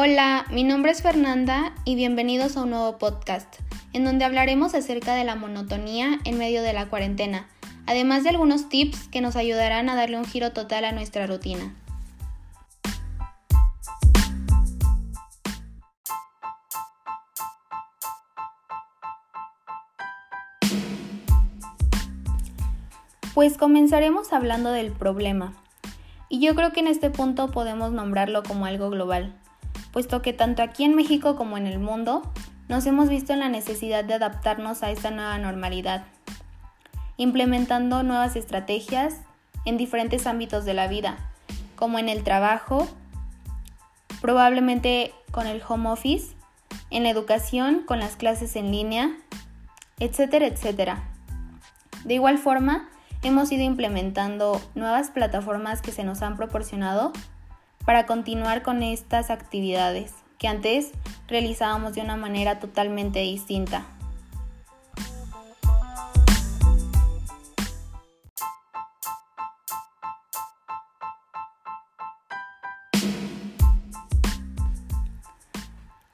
Hola, 0.00 0.46
mi 0.52 0.62
nombre 0.62 0.92
es 0.92 1.02
Fernanda 1.02 1.74
y 1.84 1.96
bienvenidos 1.96 2.56
a 2.56 2.62
un 2.62 2.70
nuevo 2.70 2.98
podcast, 2.98 3.52
en 3.92 4.04
donde 4.04 4.24
hablaremos 4.24 4.76
acerca 4.76 5.16
de 5.16 5.24
la 5.24 5.34
monotonía 5.34 6.20
en 6.24 6.38
medio 6.38 6.62
de 6.62 6.72
la 6.72 6.88
cuarentena, 6.88 7.48
además 7.84 8.22
de 8.22 8.28
algunos 8.28 8.68
tips 8.68 9.08
que 9.08 9.20
nos 9.20 9.34
ayudarán 9.34 9.88
a 9.88 9.96
darle 9.96 10.16
un 10.16 10.24
giro 10.24 10.52
total 10.52 10.84
a 10.84 10.92
nuestra 10.92 11.26
rutina. 11.26 11.74
Pues 23.34 23.58
comenzaremos 23.58 24.32
hablando 24.32 24.70
del 24.70 24.92
problema. 24.92 25.54
Y 26.28 26.38
yo 26.38 26.54
creo 26.54 26.72
que 26.72 26.78
en 26.78 26.86
este 26.86 27.10
punto 27.10 27.50
podemos 27.50 27.90
nombrarlo 27.90 28.44
como 28.44 28.64
algo 28.64 28.90
global, 28.90 29.34
puesto 29.92 30.22
que 30.22 30.32
tanto 30.32 30.62
aquí 30.62 30.84
en 30.84 30.94
México 30.94 31.36
como 31.36 31.56
en 31.56 31.66
el 31.66 31.78
mundo 31.78 32.32
nos 32.68 32.86
hemos 32.86 33.08
visto 33.08 33.32
en 33.32 33.40
la 33.40 33.48
necesidad 33.48 34.04
de 34.04 34.14
adaptarnos 34.14 34.82
a 34.82 34.90
esta 34.90 35.10
nueva 35.10 35.38
normalidad, 35.38 36.04
implementando 37.16 38.02
nuevas 38.02 38.36
estrategias 38.36 39.16
en 39.64 39.76
diferentes 39.76 40.26
ámbitos 40.26 40.64
de 40.64 40.74
la 40.74 40.86
vida, 40.86 41.16
como 41.76 41.98
en 41.98 42.08
el 42.08 42.24
trabajo, 42.24 42.86
probablemente 44.20 45.12
con 45.30 45.46
el 45.46 45.62
home 45.66 45.88
office, 45.90 46.34
en 46.90 47.02
la 47.02 47.10
educación, 47.10 47.82
con 47.86 47.98
las 47.98 48.16
clases 48.16 48.56
en 48.56 48.70
línea, 48.70 49.16
etcétera, 49.98 50.46
etcétera. 50.46 51.04
De 52.04 52.14
igual 52.14 52.38
forma, 52.38 52.88
hemos 53.22 53.50
ido 53.50 53.64
implementando 53.64 54.60
nuevas 54.74 55.10
plataformas 55.10 55.82
que 55.82 55.92
se 55.92 56.04
nos 56.04 56.22
han 56.22 56.36
proporcionado 56.36 57.12
para 57.84 58.06
continuar 58.06 58.62
con 58.62 58.82
estas 58.82 59.30
actividades 59.30 60.14
que 60.38 60.48
antes 60.48 60.92
realizábamos 61.26 61.94
de 61.94 62.00
una 62.00 62.16
manera 62.16 62.58
totalmente 62.58 63.20
distinta. 63.20 63.86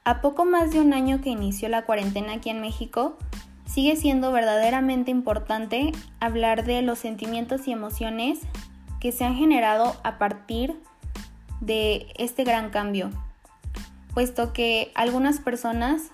A 0.07 0.21
poco 0.21 0.45
más 0.45 0.71
de 0.71 0.79
un 0.79 0.93
año 0.93 1.19
que 1.21 1.31
inició 1.31 1.67
la 1.67 1.83
cuarentena 1.83 2.33
aquí 2.33 2.51
en 2.51 2.61
México, 2.61 3.17
sigue 3.65 3.95
siendo 3.95 4.31
verdaderamente 4.31 5.09
importante 5.09 5.91
hablar 6.19 6.63
de 6.63 6.83
los 6.83 6.99
sentimientos 6.99 7.67
y 7.67 7.71
emociones 7.71 8.39
que 8.99 9.11
se 9.11 9.25
han 9.25 9.35
generado 9.35 9.95
a 10.03 10.19
partir 10.19 10.71
de 10.71 10.75
este 11.61 12.43
gran 12.43 12.69
cambio, 12.69 13.09
puesto 14.13 14.53
que 14.53 14.91
algunas 14.95 15.39
personas 15.39 16.11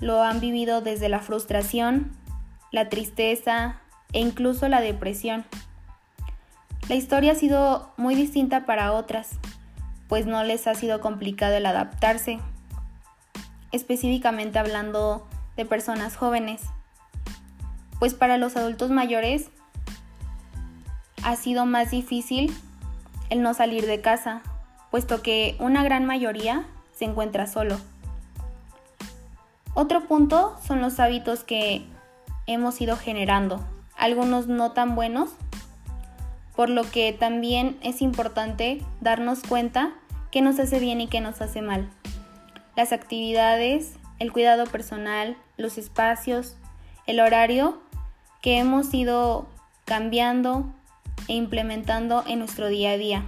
lo 0.00 0.22
han 0.22 0.40
vivido 0.40 0.80
desde 0.80 1.08
la 1.08 1.20
frustración, 1.20 2.12
la 2.70 2.88
tristeza 2.88 3.80
e 4.12 4.20
incluso 4.20 4.68
la 4.68 4.80
depresión. 4.80 5.44
La 6.88 6.94
historia 6.94 7.32
ha 7.32 7.34
sido 7.34 7.92
muy 7.96 8.14
distinta 8.14 8.64
para 8.64 8.92
otras, 8.92 9.30
pues 10.08 10.26
no 10.26 10.42
les 10.44 10.66
ha 10.66 10.74
sido 10.74 11.00
complicado 11.00 11.54
el 11.54 11.66
adaptarse, 11.66 12.38
específicamente 13.72 14.58
hablando 14.58 15.26
de 15.56 15.64
personas 15.64 16.16
jóvenes. 16.16 16.62
Pues 17.98 18.14
para 18.14 18.38
los 18.38 18.56
adultos 18.56 18.90
mayores 18.90 19.50
ha 21.24 21.36
sido 21.36 21.66
más 21.66 21.90
difícil 21.90 22.54
el 23.30 23.42
no 23.42 23.54
salir 23.54 23.86
de 23.86 24.00
casa, 24.00 24.42
puesto 24.90 25.22
que 25.22 25.56
una 25.58 25.82
gran 25.82 26.04
mayoría 26.04 26.64
se 26.92 27.04
encuentra 27.04 27.46
solo. 27.46 27.78
Otro 29.74 30.06
punto 30.06 30.56
son 30.66 30.80
los 30.80 30.98
hábitos 30.98 31.44
que 31.44 31.84
hemos 32.46 32.80
ido 32.80 32.96
generando, 32.96 33.64
algunos 33.96 34.46
no 34.46 34.72
tan 34.72 34.94
buenos, 34.94 35.30
por 36.56 36.70
lo 36.70 36.82
que 36.90 37.12
también 37.12 37.78
es 37.82 38.02
importante 38.02 38.82
darnos 39.00 39.42
cuenta 39.42 39.92
qué 40.30 40.42
nos 40.42 40.58
hace 40.58 40.80
bien 40.80 41.00
y 41.00 41.06
qué 41.06 41.20
nos 41.20 41.40
hace 41.40 41.62
mal. 41.62 41.88
Las 42.74 42.92
actividades 42.92 43.98
el 44.18 44.32
cuidado 44.32 44.66
personal, 44.66 45.36
los 45.56 45.78
espacios, 45.78 46.56
el 47.06 47.20
horario 47.20 47.80
que 48.42 48.58
hemos 48.58 48.92
ido 48.92 49.46
cambiando 49.84 50.66
e 51.28 51.34
implementando 51.34 52.24
en 52.26 52.40
nuestro 52.40 52.68
día 52.68 52.92
a 52.92 52.96
día. 52.96 53.24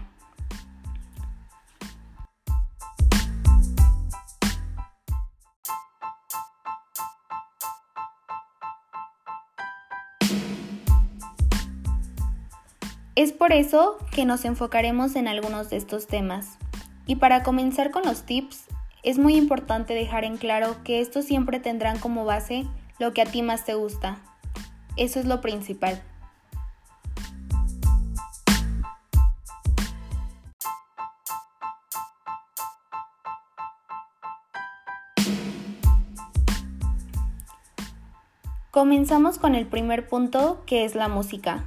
Es 13.21 13.33
por 13.33 13.53
eso 13.53 13.99
que 14.13 14.25
nos 14.25 14.47
enfocaremos 14.47 15.15
en 15.15 15.29
algunos 15.29 15.69
de 15.69 15.77
estos 15.77 16.07
temas. 16.07 16.57
Y 17.07 17.17
para 17.17 17.43
comenzar 17.43 17.91
con 17.91 18.03
los 18.05 18.23
tips, 18.23 18.65
es 19.03 19.19
muy 19.19 19.37
importante 19.37 19.93
dejar 19.93 20.25
en 20.25 20.39
claro 20.39 20.77
que 20.85 21.01
estos 21.01 21.27
siempre 21.27 21.61
tendrán 21.61 21.99
como 21.99 22.25
base 22.25 22.67
lo 22.99 23.13
que 23.13 23.21
a 23.21 23.27
ti 23.27 23.43
más 23.43 23.67
te 23.67 23.75
gusta. 23.75 24.19
Eso 24.97 25.21
es 25.21 25.27
lo 25.27 25.43
principal. 25.43 26.03
Comenzamos 38.71 39.39
con 39.39 39.57
el 39.57 39.67
primer 39.67 40.09
punto 40.09 40.63
que 40.65 40.85
es 40.85 40.95
la 40.95 41.09
música. 41.09 41.65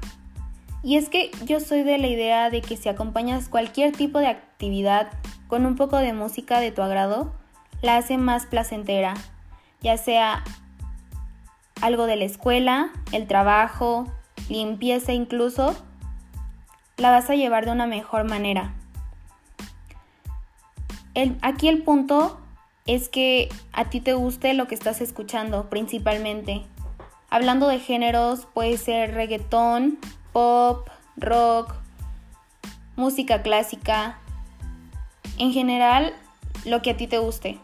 Y 0.83 0.95
es 0.95 1.09
que 1.09 1.31
yo 1.45 1.59
soy 1.59 1.83
de 1.83 1.97
la 1.97 2.07
idea 2.07 2.49
de 2.49 2.61
que 2.61 2.77
si 2.77 2.87
acompañas 2.87 3.49
cualquier 3.49 3.91
tipo 3.91 4.19
de 4.19 4.27
actividad 4.27 5.11
con 5.49 5.65
un 5.65 5.75
poco 5.75 5.97
de 5.97 6.13
música 6.13 6.61
de 6.61 6.71
tu 6.71 6.81
agrado, 6.81 7.33
la 7.81 7.97
hace 7.97 8.17
más 8.17 8.45
placentera, 8.45 9.15
ya 9.81 9.97
sea 9.97 10.45
algo 11.81 12.05
de 12.05 12.15
la 12.15 12.23
escuela, 12.23 12.89
el 13.11 13.27
trabajo, 13.27 14.07
limpieza 14.47 15.11
incluso, 15.11 15.75
la 16.95 17.11
vas 17.11 17.29
a 17.29 17.35
llevar 17.35 17.65
de 17.65 17.71
una 17.71 17.85
mejor 17.85 18.23
manera. 18.23 18.73
aquí 21.41 21.67
el 21.67 21.83
punto 21.83 22.39
es 22.85 23.09
que 23.09 23.49
a 23.73 23.89
ti 23.89 23.99
te 23.99 24.13
guste 24.13 24.53
lo 24.53 24.67
que 24.67 24.75
estás 24.75 25.01
escuchando 25.01 25.69
principalmente. 25.69 26.63
Hablando 27.33 27.67
de 27.67 27.79
géneros, 27.79 28.45
puede 28.45 28.77
ser 28.77 29.15
reggaetón, 29.15 29.97
pop, 30.33 30.87
rock, 31.17 31.73
música 32.95 33.41
clásica, 33.41 34.19
en 35.39 35.51
general, 35.51 36.13
lo 36.63 36.83
que 36.83 36.91
a 36.91 36.95
ti 36.95 37.07
te 37.07 37.17
guste. 37.17 37.57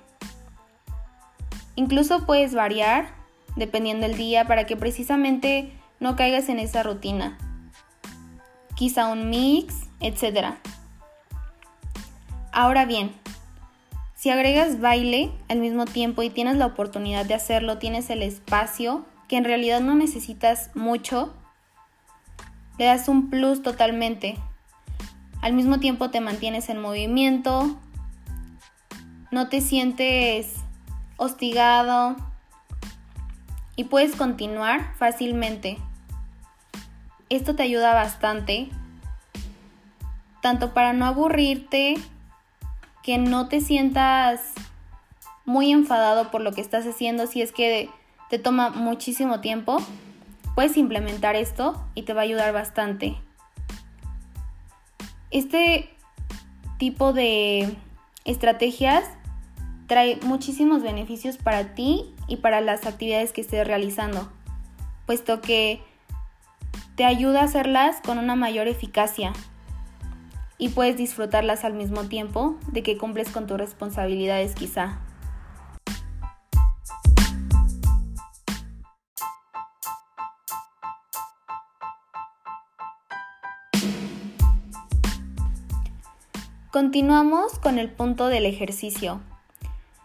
Incluso 1.76 2.26
puedes 2.26 2.56
variar 2.56 3.10
dependiendo 3.58 4.08
del 4.08 4.18
día 4.18 4.48
para 4.48 4.66
que 4.66 4.76
precisamente 4.76 5.72
no 6.00 6.16
caigas 6.16 6.50
en 6.50 6.58
esa 6.58 6.82
rutina. 6.82 7.38
Quizá 8.76 9.06
un 9.06 9.30
mix, 9.30 9.88
etc. 10.00 10.56
Ahora 12.52 12.86
bien, 12.86 13.12
si 14.16 14.32
agregas 14.32 14.80
baile 14.80 15.30
al 15.48 15.60
mismo 15.60 15.86
tiempo 15.86 16.24
y 16.24 16.32
tienes 16.32 16.58
la 16.58 16.66
oportunidad 16.66 17.28
de 17.28 17.36
hacerlo, 17.36 17.78
tienes 17.78 18.10
el 18.10 18.24
espacio, 18.24 19.06
que 19.30 19.38
en 19.38 19.46
realidad 19.46 19.80
no 19.80 19.96
necesitas 19.96 20.72
mucho, 20.76 21.34
le 22.80 22.86
das 22.86 23.08
un 23.08 23.30
plus 23.30 23.62
totalmente. 23.62 24.38
Al 25.42 25.54
mismo 25.54 25.80
tiempo 25.80 26.10
te 26.10 26.20
mantienes 26.20 26.68
en 26.68 26.82
movimiento, 26.82 27.78
no 29.32 29.48
te 29.48 29.62
sientes 29.62 30.56
hostigado 31.18 32.16
y 33.76 33.84
puedes 33.84 34.16
continuar 34.16 34.96
fácilmente. 34.98 35.78
Esto 37.30 37.56
te 37.56 37.62
ayuda 37.62 37.94
bastante, 37.94 38.70
tanto 40.42 40.74
para 40.74 40.92
no 40.94 41.06
aburrirte, 41.06 41.96
que 43.04 43.20
no 43.20 43.48
te 43.48 43.62
sientas 43.62 44.54
muy 45.46 45.72
enfadado 45.72 46.32
por 46.32 46.42
lo 46.42 46.52
que 46.52 46.62
estás 46.62 46.88
haciendo 46.88 47.28
si 47.28 47.44
es 47.44 47.52
que 47.52 47.90
te 48.30 48.40
toma 48.40 48.70
muchísimo 48.70 49.42
tiempo. 49.42 49.78
Puedes 50.56 50.78
implementar 50.78 51.36
esto 51.36 51.84
y 51.96 52.04
te 52.04 52.14
va 52.14 52.22
a 52.22 52.24
ayudar 52.24 52.54
bastante. 52.54 53.18
Este 55.32 55.90
tipo 56.78 57.14
de 57.14 57.76
estrategias 58.26 59.04
trae 59.88 60.20
muchísimos 60.24 60.84
beneficios 60.84 61.38
para 61.38 61.74
ti 61.74 62.14
y 62.28 62.38
para 62.38 62.62
las 62.62 62.86
actividades 62.86 63.34
que 63.34 63.42
estés 63.42 63.66
realizando, 63.66 64.32
puesto 65.06 65.42
que 65.42 65.82
te 66.96 67.06
ayuda 67.06 67.42
a 67.42 67.46
hacerlas 67.46 68.02
con 68.02 68.18
una 68.18 68.36
mayor 68.36 68.68
eficacia. 68.68 69.34
y 70.62 70.68
puedes 70.68 70.98
disfrutarlas 70.98 71.64
al 71.64 71.74
mismo 71.74 72.04
tiempo 72.10 72.58
de 72.68 72.84
que 72.84 72.98
cumples 72.98 73.30
con 73.30 73.48
tus 73.48 73.58
responsabilidades 73.58 74.56
quizá. 74.56 75.00
Continuamos 86.80 87.60
con 87.60 87.78
el 87.78 87.90
punto 87.90 88.28
del 88.28 88.46
ejercicio. 88.46 89.20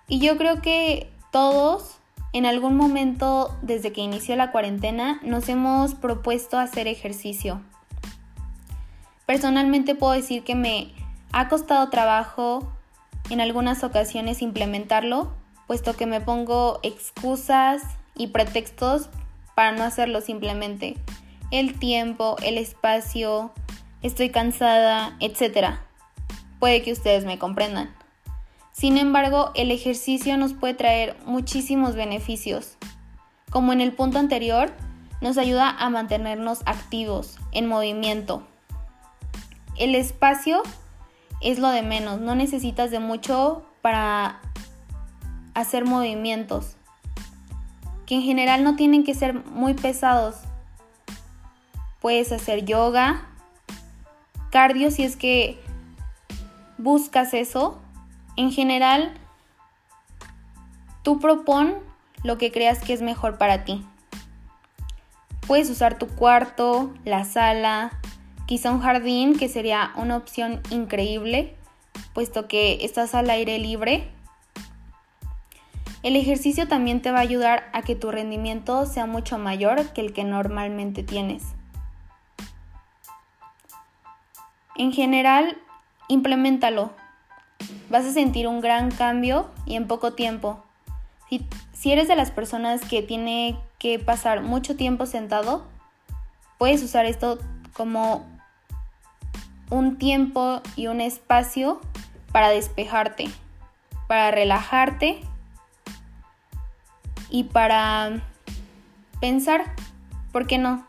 Y 0.08 0.18
yo 0.18 0.36
creo 0.36 0.60
que 0.60 1.08
todos 1.30 1.98
en 2.32 2.46
algún 2.46 2.76
momento 2.76 3.56
desde 3.62 3.92
que 3.92 4.00
inició 4.00 4.34
la 4.34 4.50
cuarentena 4.50 5.20
nos 5.22 5.48
hemos 5.48 5.94
propuesto 5.94 6.58
hacer 6.58 6.88
ejercicio. 6.88 7.62
Personalmente 9.24 9.94
puedo 9.94 10.14
decir 10.14 10.42
que 10.42 10.56
me 10.56 10.90
ha 11.30 11.48
costado 11.48 11.90
trabajo 11.90 12.72
en 13.30 13.40
algunas 13.40 13.84
ocasiones 13.84 14.42
implementarlo, 14.42 15.32
puesto 15.68 15.94
que 15.94 16.06
me 16.06 16.20
pongo 16.20 16.80
excusas 16.82 17.82
y 18.16 18.26
pretextos 18.26 19.10
para 19.54 19.70
no 19.70 19.84
hacerlo 19.84 20.20
simplemente. 20.20 20.96
El 21.52 21.78
tiempo, 21.78 22.34
el 22.42 22.58
espacio, 22.58 23.52
estoy 24.02 24.30
cansada, 24.30 25.16
etc. 25.20 25.78
Puede 26.64 26.80
que 26.80 26.92
ustedes 26.92 27.26
me 27.26 27.38
comprendan. 27.38 27.94
Sin 28.72 28.96
embargo, 28.96 29.50
el 29.54 29.70
ejercicio 29.70 30.38
nos 30.38 30.54
puede 30.54 30.72
traer 30.72 31.14
muchísimos 31.26 31.94
beneficios. 31.94 32.78
Como 33.50 33.74
en 33.74 33.82
el 33.82 33.92
punto 33.92 34.18
anterior, 34.18 34.72
nos 35.20 35.36
ayuda 35.36 35.68
a 35.68 35.90
mantenernos 35.90 36.62
activos, 36.64 37.38
en 37.52 37.66
movimiento. 37.66 38.48
El 39.76 39.94
espacio 39.94 40.62
es 41.42 41.58
lo 41.58 41.68
de 41.68 41.82
menos, 41.82 42.22
no 42.22 42.34
necesitas 42.34 42.90
de 42.90 42.98
mucho 42.98 43.66
para 43.82 44.40
hacer 45.52 45.84
movimientos, 45.84 46.76
que 48.06 48.14
en 48.14 48.22
general 48.22 48.64
no 48.64 48.74
tienen 48.74 49.04
que 49.04 49.12
ser 49.12 49.34
muy 49.34 49.74
pesados. 49.74 50.36
Puedes 52.00 52.32
hacer 52.32 52.64
yoga, 52.64 53.26
cardio 54.50 54.90
si 54.90 55.02
es 55.02 55.16
que 55.16 55.62
buscas 56.84 57.32
eso 57.32 57.80
en 58.36 58.52
general, 58.52 59.14
tú 61.02 61.18
propon 61.18 61.78
lo 62.22 62.36
que 62.36 62.52
creas 62.52 62.78
que 62.78 62.92
es 62.92 63.00
mejor 63.00 63.38
para 63.38 63.64
ti. 63.64 63.84
Puedes 65.46 65.70
usar 65.70 65.98
tu 65.98 66.08
cuarto, 66.08 66.92
la 67.04 67.24
sala, 67.24 67.90
quizá 68.46 68.70
un 68.70 68.80
jardín, 68.80 69.38
que 69.38 69.48
sería 69.48 69.92
una 69.96 70.16
opción 70.16 70.60
increíble, 70.70 71.56
puesto 72.12 72.48
que 72.48 72.84
estás 72.84 73.14
al 73.14 73.30
aire 73.30 73.58
libre. 73.58 74.10
El 76.02 76.16
ejercicio 76.16 76.68
también 76.68 77.00
te 77.00 77.10
va 77.12 77.18
a 77.18 77.22
ayudar 77.22 77.70
a 77.72 77.80
que 77.80 77.96
tu 77.96 78.10
rendimiento 78.10 78.84
sea 78.84 79.06
mucho 79.06 79.38
mayor 79.38 79.92
que 79.94 80.02
el 80.02 80.12
que 80.12 80.24
normalmente 80.24 81.02
tienes. 81.02 81.44
En 84.76 84.92
general, 84.92 85.56
implementalo 86.08 86.90
vas 87.90 88.04
a 88.04 88.12
sentir 88.12 88.48
un 88.48 88.60
gran 88.60 88.90
cambio 88.90 89.50
y 89.66 89.76
en 89.76 89.86
poco 89.86 90.12
tiempo. 90.12 90.62
Si, 91.72 91.92
eres 91.92 92.08
de 92.08 92.16
las 92.16 92.30
personas 92.30 92.82
que 92.82 93.02
tiene 93.02 93.58
que 93.78 93.98
pasar 93.98 94.42
mucho 94.42 94.76
tiempo 94.76 95.06
sentado, 95.06 95.66
puedes 96.58 96.82
usar 96.82 97.06
esto 97.06 97.38
como 97.72 98.26
un 99.70 99.98
tiempo 99.98 100.60
y 100.76 100.86
un 100.86 101.00
espacio 101.00 101.80
para 102.32 102.48
despejarte, 102.48 103.30
para 104.06 104.30
relajarte 104.30 105.20
y 107.30 107.44
para 107.44 108.22
pensar, 109.20 109.74
¿por 110.32 110.46
qué 110.46 110.58
no? 110.58 110.86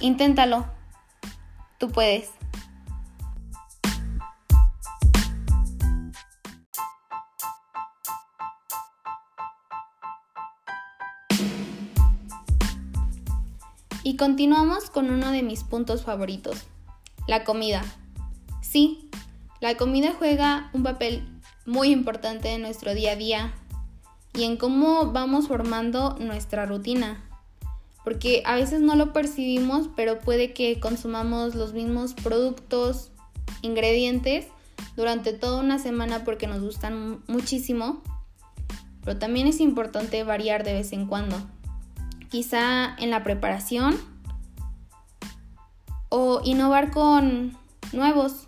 Inténtalo, 0.00 0.66
tú 1.78 1.90
puedes. 1.90 2.37
Y 14.08 14.16
continuamos 14.16 14.88
con 14.88 15.10
uno 15.10 15.32
de 15.32 15.42
mis 15.42 15.64
puntos 15.64 16.02
favoritos, 16.02 16.64
la 17.26 17.44
comida. 17.44 17.84
Sí, 18.62 19.10
la 19.60 19.76
comida 19.76 20.14
juega 20.18 20.70
un 20.72 20.82
papel 20.82 21.28
muy 21.66 21.90
importante 21.90 22.54
en 22.54 22.62
nuestro 22.62 22.94
día 22.94 23.12
a 23.12 23.16
día 23.16 23.52
y 24.32 24.44
en 24.44 24.56
cómo 24.56 25.12
vamos 25.12 25.48
formando 25.48 26.16
nuestra 26.20 26.64
rutina. 26.64 27.22
Porque 28.02 28.42
a 28.46 28.54
veces 28.54 28.80
no 28.80 28.96
lo 28.96 29.12
percibimos, 29.12 29.90
pero 29.94 30.20
puede 30.20 30.54
que 30.54 30.80
consumamos 30.80 31.54
los 31.54 31.74
mismos 31.74 32.14
productos, 32.14 33.10
ingredientes 33.60 34.46
durante 34.96 35.34
toda 35.34 35.60
una 35.60 35.78
semana 35.78 36.24
porque 36.24 36.46
nos 36.46 36.62
gustan 36.62 37.22
muchísimo. 37.26 38.00
Pero 39.04 39.18
también 39.18 39.46
es 39.48 39.60
importante 39.60 40.24
variar 40.24 40.64
de 40.64 40.72
vez 40.72 40.94
en 40.94 41.04
cuando 41.04 41.36
quizá 42.28 42.94
en 42.98 43.10
la 43.10 43.24
preparación 43.24 43.98
o 46.08 46.40
innovar 46.44 46.90
con 46.90 47.56
nuevos. 47.92 48.46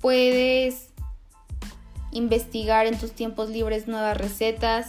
Puedes 0.00 0.90
investigar 2.12 2.86
en 2.86 2.98
tus 2.98 3.12
tiempos 3.12 3.50
libres 3.50 3.88
nuevas 3.88 4.16
recetas. 4.16 4.88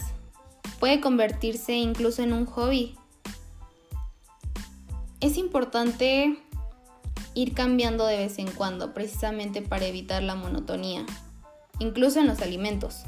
Puede 0.79 1.01
convertirse 1.01 1.74
incluso 1.74 2.24
en 2.24 2.33
un 2.33 2.45
hobby. 2.45 2.95
Es 5.19 5.38
importante 5.38 6.38
ir 7.33 7.53
cambiando 7.53 8.06
de 8.06 8.18
vez 8.18 8.39
en 8.39 8.51
cuando 8.51 8.94
precisamente 8.94 9.62
para 9.62 9.85
evitar 9.85 10.23
la 10.23 10.35
monotonía, 10.35 11.06
incluso 11.80 12.19
en 12.19 12.27
los 12.27 12.41
alimentos. 12.41 13.03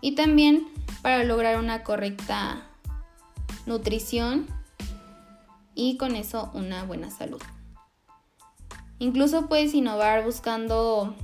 Y 0.00 0.14
también 0.14 0.66
para 1.02 1.24
lograr 1.24 1.58
una 1.58 1.82
correcta 1.82 2.66
nutrición 3.66 4.46
y 5.74 5.96
con 5.96 6.16
eso 6.16 6.50
una 6.54 6.84
buena 6.84 7.10
salud. 7.10 7.42
Incluso 8.98 9.46
puedes 9.46 9.74
innovar 9.74 10.24
buscando 10.24 11.14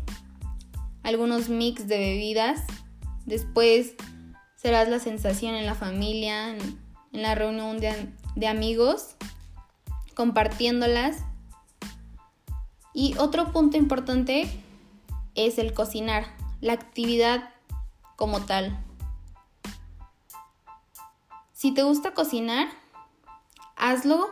algunos 1.02 1.48
mix 1.48 1.88
de 1.88 1.98
bebidas. 1.98 2.60
Después 3.24 3.94
serás 4.56 4.88
la 4.88 4.98
sensación 4.98 5.54
en 5.54 5.66
la 5.66 5.74
familia, 5.74 6.50
en, 6.50 6.80
la 7.12 7.34
reunión 7.34 7.78
de, 7.78 8.46
amigos, 8.46 9.16
compartiéndolas. 10.14 11.18
Y 12.94 13.16
otro 13.18 13.52
punto 13.52 13.76
importante 13.76 14.48
es 15.34 15.58
el 15.58 15.72
cocinar, 15.72 16.26
la 16.60 16.74
actividad 16.74 17.50
como 18.16 18.42
tal. 18.42 18.78
Si 21.62 21.70
te 21.70 21.84
gusta 21.84 22.12
cocinar, 22.12 22.66
hazlo 23.76 24.30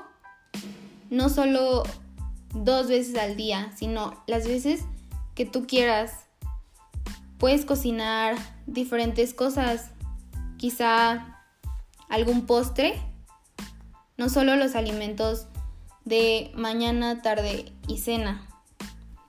no 1.10 1.28
solo 1.28 1.84
dos 2.52 2.88
veces 2.88 3.16
al 3.16 3.36
día, 3.36 3.70
sino 3.76 4.20
las 4.26 4.48
veces 4.48 4.80
que 5.36 5.46
tú 5.46 5.64
quieras. 5.64 6.26
Puedes 7.38 7.64
cocinar 7.64 8.34
diferentes 8.66 9.32
cosas, 9.32 9.92
quizá 10.56 11.40
algún 12.08 12.46
postre, 12.46 13.00
no 14.16 14.28
solo 14.28 14.56
los 14.56 14.74
alimentos 14.74 15.46
de 16.04 16.50
mañana, 16.56 17.22
tarde 17.22 17.72
y 17.86 17.98
cena. 17.98 18.44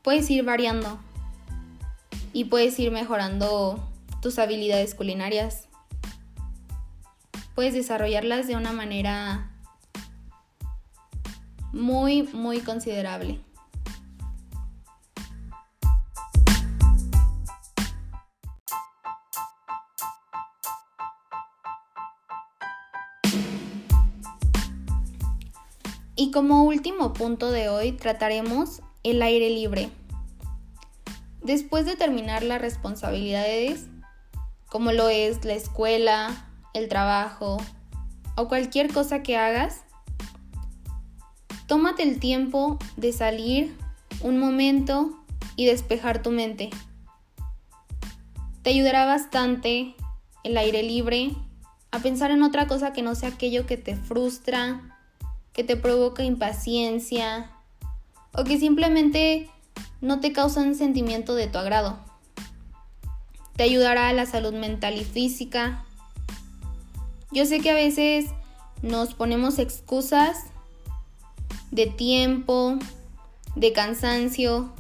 Puedes 0.02 0.28
ir 0.32 0.44
variando 0.44 0.98
y 2.34 2.46
puedes 2.46 2.80
ir 2.80 2.90
mejorando 2.90 3.88
tus 4.24 4.40
habilidades 4.40 4.96
culinarias 4.96 5.68
puedes 7.62 7.76
desarrollarlas 7.76 8.48
de 8.48 8.56
una 8.56 8.72
manera 8.72 9.52
muy, 11.72 12.24
muy 12.24 12.60
considerable. 12.62 13.40
Y 26.16 26.32
como 26.32 26.64
último 26.64 27.14
punto 27.14 27.52
de 27.52 27.70
hoy 27.70 27.92
trataremos 27.92 28.82
el 29.04 29.22
aire 29.22 29.52
libre. 29.52 29.92
Después 31.44 31.86
de 31.86 31.96
terminar 31.96 32.42
las 32.42 32.60
responsabilidades, 32.60 33.86
como 34.68 34.92
lo 34.94 35.10
es 35.10 35.46
la 35.46 35.54
escuela, 35.54 36.48
el 36.74 36.88
trabajo 36.88 37.58
o 38.36 38.48
cualquier 38.48 38.92
cosa 38.92 39.24
que 39.24 39.38
hagas, 39.38 39.82
tómate 41.68 42.04
el 42.04 42.20
tiempo 42.20 42.78
de 42.98 43.14
salir 43.14 43.76
un 44.22 44.40
momento 44.40 45.18
y 45.56 45.66
despejar 45.66 46.22
tu 46.22 46.32
mente. 46.32 46.70
Te 48.62 48.70
ayudará 48.70 49.06
bastante 49.06 49.96
el 50.44 50.58
aire 50.58 50.84
libre 50.84 51.36
a 51.92 52.00
pensar 52.00 52.32
en 52.32 52.44
otra 52.44 52.68
cosa 52.68 52.94
que 52.94 53.02
no 53.02 53.16
sea 53.16 53.30
aquello 53.30 53.66
que 53.66 53.78
te 53.78 53.96
frustra, 53.96 54.82
que 55.54 55.64
te 55.64 55.76
provoca 55.76 56.24
impaciencia 56.24 57.52
o 58.34 58.44
que 58.44 58.60
simplemente 58.60 59.50
no 60.00 60.20
te 60.20 60.32
causa 60.32 60.62
un 60.62 60.76
sentimiento 60.76 61.36
de 61.36 61.48
tu 61.48 61.58
agrado. 61.58 62.00
Te 63.56 63.64
ayudará 63.64 64.08
a 64.08 64.14
la 64.14 64.26
salud 64.26 64.54
mental 64.54 64.98
y 64.98 65.04
física. 65.04 65.86
Yo 67.32 67.46
sé 67.46 67.62
que 67.62 67.72
a 67.72 67.76
veces 67.76 68.26
nos 68.82 69.14
ponemos 69.14 69.58
excusas 69.58 70.38
de 71.72 71.88
tiempo, 71.88 72.78
de 73.56 73.72
cansancio 73.72 74.74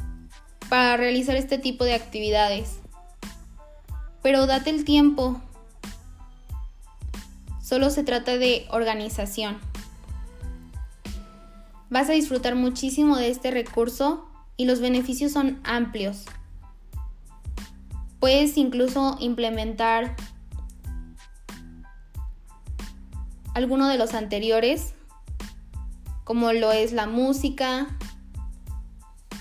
para 0.70 0.98
realizar 0.98 1.38
este 1.38 1.58
tipo 1.58 1.86
de 1.86 1.93
actividades. 1.93 2.79
Pero 4.22 4.48
date 4.48 4.70
el 4.70 4.84
tiempo. 4.84 5.41
Solo 7.63 7.89
se 7.89 8.03
trata 8.03 8.38
de 8.38 8.67
organización. 8.70 9.58
Vas 11.89 12.10
a 12.10 12.13
disfrutar 12.13 12.55
muchísimo 12.55 13.15
de 13.15 13.29
este 13.29 13.51
recurso 13.51 14.27
y 14.58 14.65
los 14.65 14.81
beneficios 14.81 15.31
son 15.31 15.62
amplios. 15.63 16.25
Puedes 18.20 18.58
incluso 18.58 19.17
implementar 19.20 20.15
alguno 23.53 23.88
de 23.88 23.98
los 23.98 24.13
anteriores, 24.13 24.93
como 26.24 26.53
lo 26.53 26.72
es 26.72 26.93
la 26.93 27.08
música, 27.08 27.88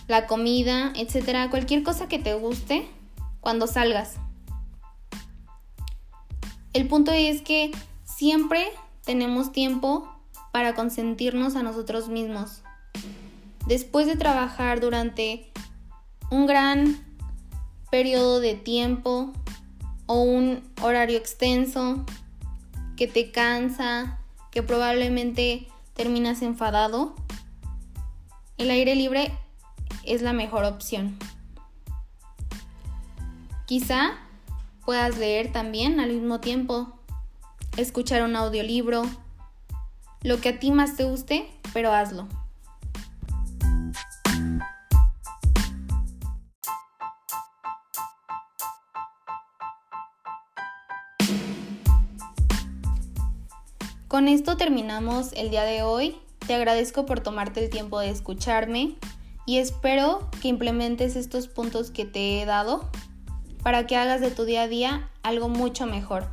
la 0.08 0.26
comida, 0.26 0.92
etcétera, 0.96 1.50
cualquier 1.50 1.82
cosa 1.82 2.08
que 2.08 2.18
te 2.18 2.34
guste 2.34 2.88
cuando 3.40 3.66
salgas. 3.66 4.16
El 6.72 6.88
punto 6.88 7.12
es 7.12 7.42
que 7.42 7.72
siempre 8.04 8.66
tenemos 9.04 9.52
tiempo 9.52 10.08
para 10.52 10.74
consentirnos 10.74 11.56
a 11.56 11.62
nosotros 11.62 12.08
mismos. 12.08 12.62
Después 13.66 14.06
de 14.06 14.16
trabajar 14.16 14.80
durante 14.80 15.52
un 16.30 16.46
gran 16.46 16.98
periodo 17.90 18.40
de 18.40 18.54
tiempo 18.54 19.32
o 20.06 20.22
un 20.22 20.62
horario 20.82 21.18
extenso 21.18 22.04
que 23.00 23.06
te 23.06 23.30
cansa, 23.30 24.18
que 24.50 24.62
probablemente 24.62 25.66
terminas 25.94 26.42
enfadado, 26.42 27.14
el 28.58 28.70
aire 28.70 28.94
libre 28.94 29.32
es 30.04 30.20
la 30.20 30.34
mejor 30.34 30.64
opción. 30.64 31.16
Quizá 33.64 34.18
puedas 34.84 35.16
leer 35.16 35.50
también 35.50 35.98
al 35.98 36.12
mismo 36.12 36.40
tiempo, 36.40 37.00
escuchar 37.78 38.22
un 38.22 38.36
audiolibro, 38.36 39.04
lo 40.20 40.38
que 40.42 40.50
a 40.50 40.58
ti 40.60 40.70
más 40.70 40.98
te 40.98 41.04
guste, 41.04 41.50
pero 41.72 41.94
hazlo. 41.94 42.28
Con 54.10 54.26
esto 54.26 54.56
terminamos 54.56 55.32
el 55.34 55.50
día 55.50 55.62
de 55.62 55.84
hoy. 55.84 56.16
Te 56.44 56.56
agradezco 56.56 57.06
por 57.06 57.20
tomarte 57.20 57.62
el 57.62 57.70
tiempo 57.70 58.00
de 58.00 58.10
escucharme 58.10 58.96
y 59.46 59.58
espero 59.58 60.28
que 60.42 60.48
implementes 60.48 61.14
estos 61.14 61.46
puntos 61.46 61.92
que 61.92 62.06
te 62.06 62.42
he 62.42 62.44
dado 62.44 62.90
para 63.62 63.86
que 63.86 63.94
hagas 63.94 64.20
de 64.20 64.32
tu 64.32 64.46
día 64.46 64.62
a 64.62 64.66
día 64.66 65.08
algo 65.22 65.48
mucho 65.48 65.86
mejor. 65.86 66.28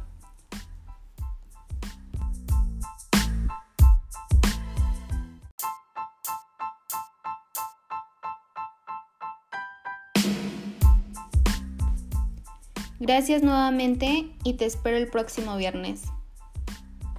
Gracias 13.00 13.43
nuevamente 13.43 14.31
y 14.43 14.53
te 14.53 14.65
espero 14.65 14.98
el 14.98 15.12
próximo 15.12 15.57
viernes. 15.57 16.05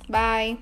Bye. 0.08 0.58